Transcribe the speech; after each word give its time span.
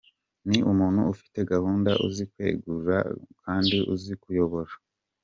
Ni 0.49 0.57
umuntu 0.71 1.01
ufite 1.13 1.39
gahunda, 1.51 1.91
uzi 2.05 2.23
kwigenzura 2.31 2.97
kandi 3.43 3.77
uzi 3.93 4.13
kuyobora. 4.21 4.73